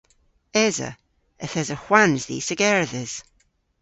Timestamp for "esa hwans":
1.61-2.21